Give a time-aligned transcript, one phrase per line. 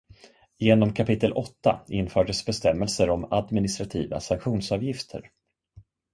[0.57, 5.31] Genom kapitel åtta infördes bestämmelser om administrativa sanktionsavgifter.